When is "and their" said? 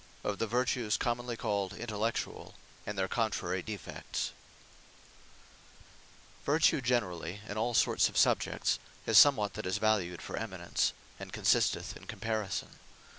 2.87-3.07